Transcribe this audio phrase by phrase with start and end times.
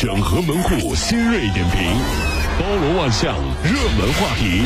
[0.00, 1.82] 整合门户新锐点评，
[2.56, 4.62] 包罗万象，热门话题。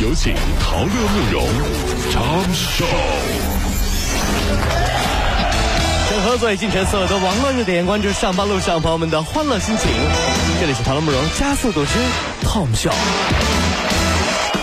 [0.00, 1.46] 有请陶乐慕容
[2.10, 2.86] 长寿。
[6.08, 9.90] 整合最近城所有的网络热点，关注上班路上朋友们的欢乐心情。
[10.58, 11.98] 这里是陶乐慕容加速度之
[12.46, 12.94] Tom Show。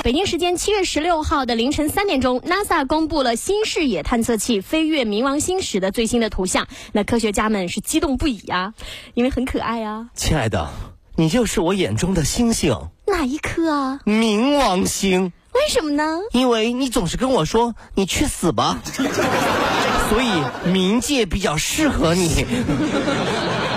[0.05, 6.67] 北京时间七月十六号的凌晨三点钟，NASA 公布了新视野探测器飞越冥王星时的最新的图像。
[6.91, 8.75] 那科学家们是激动不已啊，
[9.15, 10.11] 因为很可爱啊。
[10.13, 10.69] 亲爱的，
[11.15, 13.99] 你就是我眼中的星星，哪一颗啊？
[14.05, 15.33] 冥王星。
[15.53, 16.19] 为什么呢？
[16.33, 22.45] 因为你总是跟我说你去死吧， 所以冥界比较适合你。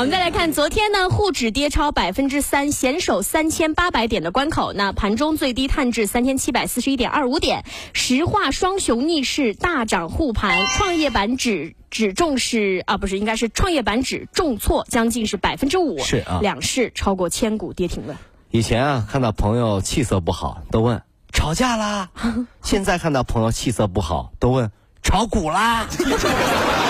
[0.00, 4.72] 好，我们再来看昨天呢，沪指跌超百分之三，险守三千八百点的关口。
[4.72, 18.18] 那盘中最低探至三千七百四十一点二五点，石化双雄逆势大涨护盘，创业板指指重是啊，不是，应该是创业板指重挫将近是百分之五，是啊，两市超过千股跌停了。
[18.50, 22.08] 以前啊，看到朋友气色不好，都问吵架啦；
[22.64, 25.86] 现在看到朋友气色不好，都问炒股啦。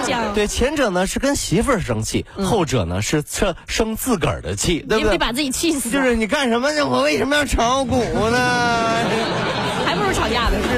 [0.00, 5.12] 前对前者呢是跟媳妇儿生气，后者呢是生生自个儿的气，对不对？
[5.12, 5.90] 你把自己气死。
[5.90, 6.86] 就是你干什么呢？
[6.86, 7.96] 我为什么要炒股
[8.30, 9.04] 呢？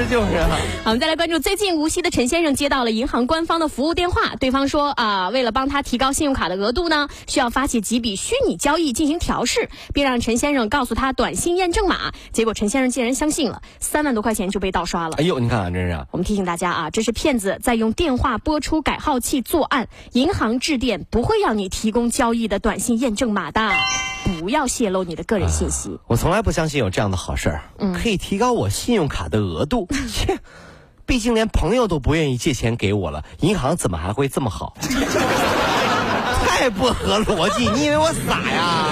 [0.09, 0.41] 就是。
[0.43, 12.11] 好，我们再来关注，最近无锡的陈先生接到了银行官方的服务电话，对方说啊，为了帮他提高信用卡的额度呢，需要发起几笔虚拟交易进行调试，并让陈先生告诉他短信验证码。
[12.31, 15.15] 结果陈先生竟然相信了，三万多块钱就被盗刷了。
[15.17, 16.05] 哎呦，你看啊，真是。
[16.11, 23.71] 我们提醒大家啊，这是骗子在用电话拨出改号器作案，银行致电不会让你提供交易的短信验证码的。
[24.39, 25.99] 不要泄露你的个人信息。
[26.07, 27.61] 我从来不相信有这样的好事儿，
[27.93, 29.87] 可以提高我信用卡的额度。
[30.07, 30.39] 切，
[31.05, 34.75] 毕竟连朋友都不愿意借钱给我了，银行怎么还会这么好？
[36.47, 37.69] 太不合逻辑！
[37.69, 38.85] 你以为我傻呀？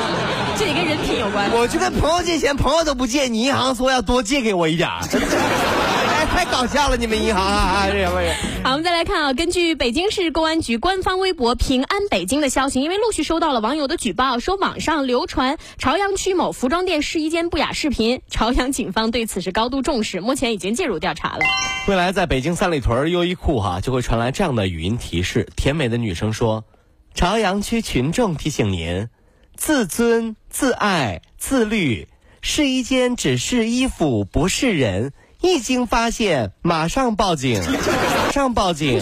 [0.58, 1.50] 这得跟人品有关。
[1.52, 5.00] 我去跟朋友借钱，朋友都不借，你银行说要多借给我一点儿。
[6.34, 8.36] 太搞笑了，你们银行啊，这什么人？
[8.64, 21.42] 好，我们再来看啊，根据北京市公安局官方微博“平安北京”的消息，因为陆续收到了网友的举报，说网上流传朝阳区某服装店试衣间不雅视频，朝阳警方对此事高度重视，目前已经介入调查了。
[21.88, 26.66] 未来在北京三里屯优衣库哈就会传来这样的语音提示，甜美的女生说
[27.14, 29.08] ：“朝阳区群众提醒您，
[29.56, 32.08] 自尊、自爱、自律，
[32.42, 35.14] 试衣间只是衣服，不是人。”
[35.44, 39.02] 一经发现，马上报警，马 上报警。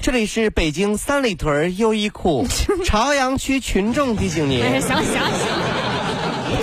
[0.00, 2.46] 这里是北京三里屯优衣库
[2.86, 4.62] 朝阳区群众提醒您。
[4.80, 5.22] 行行行，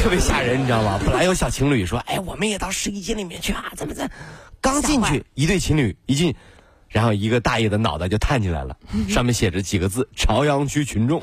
[0.02, 1.00] 特别吓人，你知道吗？
[1.06, 4.10] 本来有小情侣说：“哎，我们也到试衣间里面去啊，怎么怎？”
[4.62, 6.34] 刚进去，一对情侣一进，
[6.88, 11.22] 然后一个大爷的脑袋就探进来了， 上面写着几个字：“朝阳区群众。”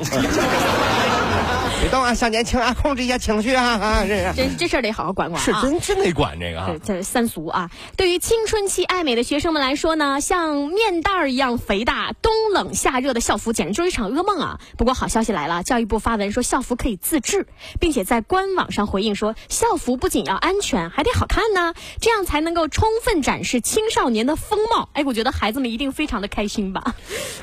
[1.81, 4.05] 别动啊，小年轻啊，控制一下情绪啊 啊！
[4.07, 6.75] 这这这事儿得好好管管啊，是真真得管这个啊。
[6.83, 14.61] 这三俗啊，对于青春期爱美的学生们来说呢，像面袋儿一样肥大、冬冷夏热的校服，简直就是一场噩梦啊。
[14.77, 17.47] 不过好消息来了，教育部发文说校服可以自制，
[17.79, 24.89] 并且在官网上回应说，校服不仅要安全，还得好看呢，这样才能够充分展示青少年的风貌。
[24.95, 26.95] 哎，我觉得孩子们一定非常的开心吧？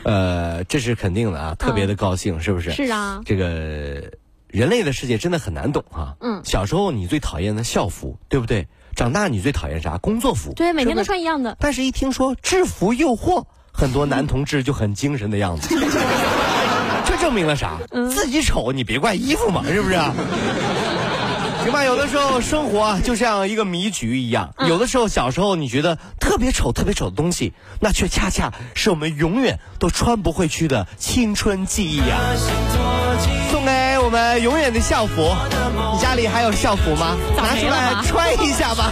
[0.04, 2.72] 呃，这是肯定的啊，特别的高兴，是不是？
[2.72, 4.12] 是啊，这个。
[4.54, 6.14] 人类的世界真的很难懂啊。
[6.22, 6.42] 嗯。
[6.46, 8.68] 小时候你最讨厌的校服，对不对？
[8.96, 9.98] 长大你最讨厌啥？
[9.98, 10.54] 工作服。
[10.54, 11.58] 对，每天都穿一样的。
[11.60, 15.68] 但是，一听说制服诱惑，很多男同志就很精神的样子。
[17.06, 17.80] 这证明了啥？
[18.14, 19.96] 自己丑，你别怪衣服嘛， 是不是？
[19.96, 24.54] 行吧，有的时候生活就像一个迷局一样。
[24.68, 32.20] 有的时候，小时候你觉得特别丑、特别丑的东西，那却恰恰是我们永远都穿不回去的青春记忆呀。
[33.50, 33.72] 送给
[34.04, 35.34] 我们永远的校服，
[35.94, 37.16] 你家里还有校服吗？
[37.38, 38.92] 拿出来穿一下吧。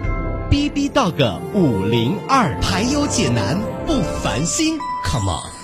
[0.51, 3.57] B B Dog 五零二排忧解难
[3.87, 5.60] 不烦心，Come on。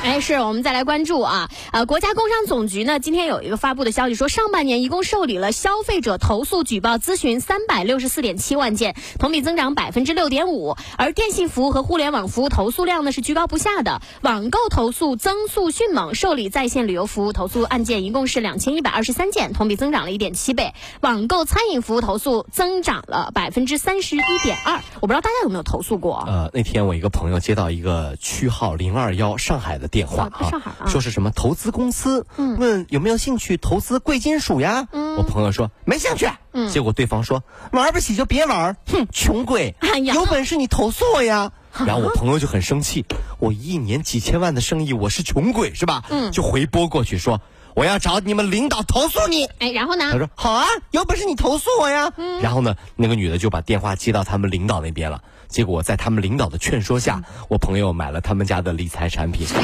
[0.00, 10.76] 哎，是我们再来关注啊，呃，国家工商总局呢今天有一个发布的消息说，上半年一共受理了消费者投诉举报咨询三百六十四点七万件，同比增长百分之六点五。
[10.96, 20.72] 而电信服务和互联网服务投诉量呢是居高不下的，网购投诉增速迅猛，受理在线旅游服务投诉案件一共是两千一百二十三件，同比增长了一点七倍。
[21.00, 24.80] 网购餐饮服务投诉增长了百分之三十一点二。
[25.00, 26.24] 我不知道大家有没有投诉过？
[26.26, 34.86] 呃，那天我一个朋友接到一个区号零二幺上海的电话啊上海啊说是什么投资公司，嗯问有没有兴趣投资贵金属呀？
[34.92, 36.28] 我朋友说没兴趣，
[36.70, 37.42] 结果对方说
[37.72, 39.74] 玩不起就别玩，哼，穷鬼，
[40.14, 41.52] 有本事你投诉我呀。
[41.86, 43.04] 然后我朋友就很生气，
[43.38, 46.02] 我一年几千万的生意，我是穷鬼是吧？
[46.08, 47.40] 嗯，就回拨过去说
[47.74, 49.44] 我要找你们领导投诉你。
[49.58, 50.10] 哎，然后呢？
[50.10, 52.12] 他说好啊，有本事你投诉我呀。
[52.42, 55.22] 然后呢，那个女的就把电话接到他们领导那边了。
[55.48, 59.46] 结果在他们领导的劝说下，我朋友买了他们家的理财产品。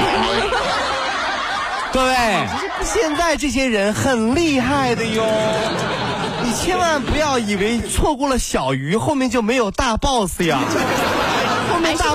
[1.93, 2.15] 各位，
[2.83, 5.25] 现在这些人很厉害的哟，
[6.43, 10.59] 你千万不要以为错过了小鱼，后面就没有大 boss 呀。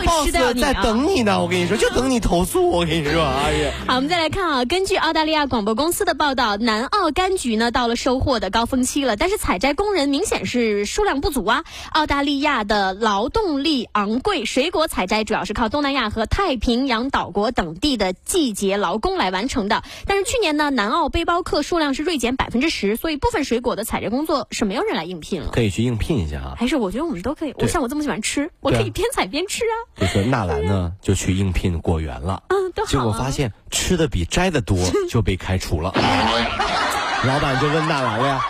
[0.10, 2.70] 是会 boss 吃掉你啊在等你呢，我跟你说，就等你投诉。
[2.70, 3.72] 我跟你说，哎呀。
[3.88, 11.64] 好，我们再来看啊，根据澳大利亚广播公司的报道，南澳柑橘呢到了收获的高峰期了，但是采摘工人明显是数量不足啊。
[11.92, 19.84] 澳大利亚的劳动力昂贵，水果采摘主要是靠东南亚和太平洋岛国等地的季节劳工来完成的。
[20.06, 25.50] 但是去年呢，南澳背包客数量是锐减百分之十，所以部分水果的采摘工作是没有人来应聘了。
[25.52, 26.54] 可以去应聘一下啊。
[26.58, 29.99] 还是我觉得我们都可以，我像我这么喜欢吃，我可以边采边吃啊。
[30.00, 32.42] 这个纳兰呢， 就去应聘果园了。
[32.88, 34.78] 结果发现吃的比摘的多，
[35.10, 35.94] 就被开除了。
[37.26, 38.46] 老板就问纳兰了呀：“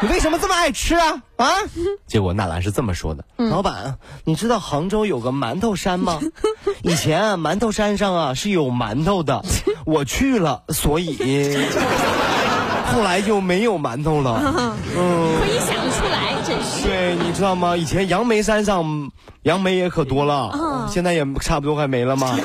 [0.00, 1.22] 你为什么这么爱吃啊？
[1.36, 1.50] 啊？”
[2.06, 6.20] 结果纳兰是这么说的：“老板，你知道杭州有个馒头山吗？
[6.82, 9.42] 以前啊，馒头山上啊是有馒头的，
[9.84, 11.18] 我去了，所以
[12.92, 14.40] 后来就没有馒头了。
[14.96, 16.86] 嗯，可以想得出来，真是。
[16.86, 17.76] 对，你知道吗？
[17.76, 19.10] 以前杨梅山上
[19.42, 20.61] 杨梅也可多了，嗯
[20.92, 22.36] 现在也差不多快没了吗。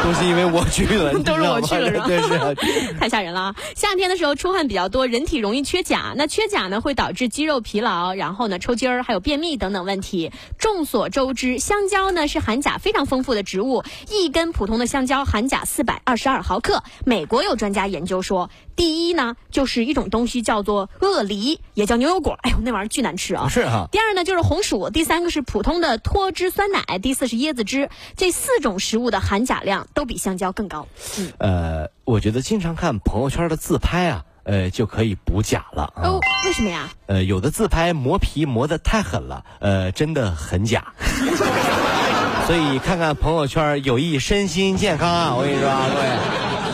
[0.04, 2.54] 都是因为我去了， 都是我去了是吧对，是啊。
[2.98, 3.56] 太吓人了啊！
[3.76, 6.14] 夏天的时候出汗比较多，人体容易缺钾。
[6.16, 10.32] 那缺钾呢，会导致肌肉疲劳，然后呢抽筋儿，还有便秘等等问题。
[10.58, 16.82] 众所周知，香蕉呢是含钾非常丰富的植物，一根普通的香蕉含钾四百二十二毫克。
[17.04, 23.48] 美国有专家研究说，第一呢就是一种东西叫做鳄梨，也叫牛油果，哎呦那玩意儿巨难吃啊！
[23.48, 27.90] 是哈第二呢就是红薯，第三个是普通的脱脂酸奶，第四是椰子汁。
[28.16, 30.86] 这四种食物的含钾量都比香蕉更高。
[31.18, 36.02] 嗯，呃，我觉得经常看朋友圈的自拍啊，呃，就可以补假了啊。
[36.04, 36.88] 哦，为什么呀？
[37.06, 40.92] 呃，有的自拍磨皮磨得太狠了，呃，真的很假。
[42.46, 45.34] 所以看看朋友圈有益身心健康啊！
[45.36, 46.06] 我跟你说啊，各位，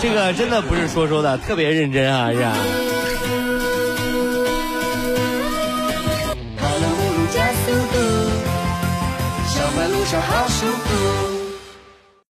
[0.00, 2.56] 这个真的不是说说的，特别认真啊，是吧？